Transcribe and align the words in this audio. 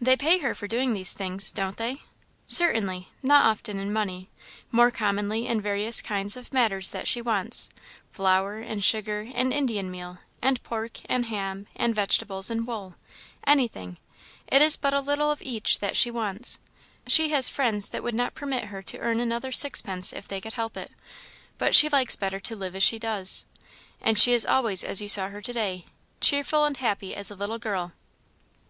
"They 0.00 0.16
pay 0.16 0.38
her 0.38 0.54
for 0.54 0.66
doing 0.66 0.94
these 0.94 1.12
things, 1.12 1.52
don't 1.52 1.76
they?" 1.76 1.98
"Certainly; 2.46 3.08
not 3.22 3.44
often 3.44 3.78
in 3.78 3.92
money; 3.92 4.30
more 4.70 4.90
commonly 4.90 5.46
in 5.46 5.60
various 5.60 6.00
kinds 6.00 6.38
of 6.38 6.54
matters 6.54 6.90
that 6.92 7.06
she 7.06 7.20
wants 7.20 7.68
flour, 8.12 8.60
and 8.60 8.82
sugar, 8.82 9.28
and 9.34 9.52
Indian 9.52 9.90
meal, 9.90 10.20
and 10.40 10.62
pork, 10.62 11.00
and 11.04 11.26
ham, 11.26 11.66
and 11.76 11.94
vegetables, 11.94 12.48
and 12.50 12.66
wool 12.66 12.94
anything; 13.46 13.98
it 14.46 14.62
is 14.62 14.78
but 14.78 14.94
a 14.94 15.00
little 15.00 15.30
of 15.30 15.42
each 15.42 15.80
that 15.80 15.98
she 15.98 16.10
wants. 16.10 16.58
She 17.06 17.28
has 17.28 17.50
friends 17.50 17.90
that 17.90 18.02
would 18.02 18.14
not 18.14 18.34
permit 18.34 18.68
her 18.72 18.80
to 18.84 19.00
earn 19.00 19.20
another 19.20 19.52
sixpence 19.52 20.14
if 20.14 20.26
they 20.26 20.40
could 20.40 20.54
help 20.54 20.78
it, 20.78 20.90
but 21.58 21.74
she 21.74 21.90
likes 21.90 22.16
better 22.16 22.40
to 22.40 22.56
live 22.56 22.74
as 22.74 22.82
she 22.82 22.98
does. 22.98 23.44
And 24.00 24.18
she 24.18 24.32
is 24.32 24.46
always 24.46 24.82
as 24.82 25.02
you 25.02 25.10
saw 25.10 25.28
her 25.28 25.42
to 25.42 25.52
day 25.52 25.84
cheerful 26.22 26.64
and 26.64 26.78
happy 26.78 27.14
as 27.14 27.30
a 27.30 27.36
little 27.36 27.58
girl." 27.58 27.92